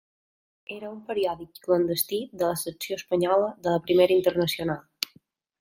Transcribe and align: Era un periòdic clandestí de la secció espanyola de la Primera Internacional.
Era 0.75 0.87
un 0.93 0.95
periòdic 1.09 1.59
clandestí 1.67 2.21
de 2.41 2.49
la 2.53 2.57
secció 2.63 2.99
espanyola 3.03 3.53
de 3.67 3.77
la 3.77 3.85
Primera 3.91 4.17
Internacional. 4.21 4.83